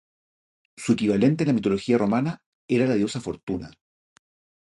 Su 0.77 0.93
equivalente 0.93 1.43
en 1.43 1.49
la 1.49 1.53
mitología 1.53 1.95
romana 1.95 2.41
era 2.67 2.87
la 2.87 2.95
diosa 2.95 3.21
Fortuna. 3.21 3.69